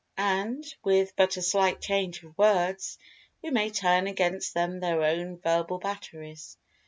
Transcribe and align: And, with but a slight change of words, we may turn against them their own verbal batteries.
And, 0.17 0.65
with 0.83 1.15
but 1.15 1.37
a 1.37 1.43
slight 1.43 1.79
change 1.79 2.23
of 2.23 2.35
words, 2.35 2.97
we 3.43 3.51
may 3.51 3.69
turn 3.69 4.07
against 4.07 4.55
them 4.55 4.79
their 4.79 5.03
own 5.03 5.37
verbal 5.37 5.77
batteries. 5.77 6.57